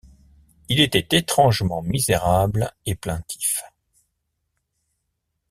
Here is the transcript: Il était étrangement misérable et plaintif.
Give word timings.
Il 0.67 0.79
était 0.79 1.15
étrangement 1.15 1.83
misérable 1.83 2.71
et 2.87 2.95
plaintif. 2.95 3.63